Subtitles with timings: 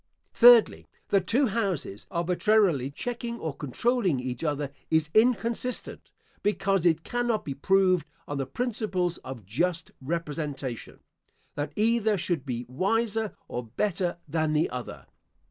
[0.33, 6.09] Thirdly, That two houses arbitrarily checking or controlling each other is inconsistent;
[6.41, 11.01] because it cannot be proved on the principles of just representation,
[11.53, 15.05] that either should be wiser or better than the other.